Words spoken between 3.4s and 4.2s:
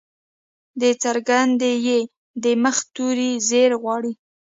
زير غواړي.